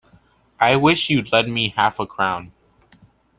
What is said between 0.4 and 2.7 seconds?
I wish you'd lend me half a crown.